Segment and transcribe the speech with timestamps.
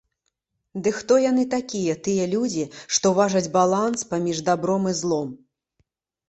[0.85, 2.63] Ды хто яны такія, тыя людзі,
[2.97, 5.29] што важаць баланс паміж дабром і злом?!